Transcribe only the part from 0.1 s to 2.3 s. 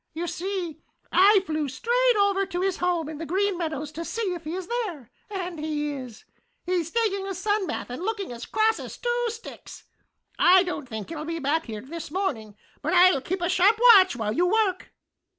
You see, I flew straight